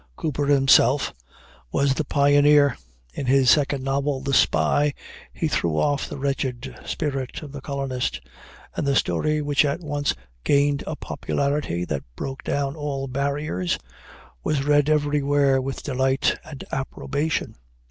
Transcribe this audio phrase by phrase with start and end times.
[0.15, 1.13] Cooper himself
[1.71, 2.75] was the pioneer.
[3.13, 4.95] In his second novel, The Spy,
[5.31, 8.19] he threw off the wretched spirit of the colonist,
[8.75, 13.77] and the story, which at once gained a popularity that broke down all barriers,
[14.43, 17.57] was read everywhere with delight and approbation.